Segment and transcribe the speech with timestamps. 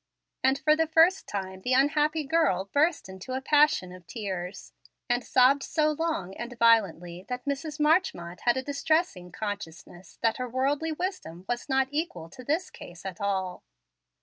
[0.43, 4.73] And, for the first time, the unhappy girl burst into a passion of tears,
[5.07, 7.79] and sobbed so long and violently that Mrs.
[7.79, 13.05] Marchmont had a distressing consciousness that her worldly wisdom was not equal to this case
[13.05, 13.63] at all.